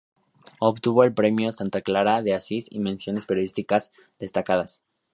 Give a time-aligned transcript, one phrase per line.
[0.57, 4.83] Obtuvo el premio Santa Clara de Asís y menciones periodísticas destacadas.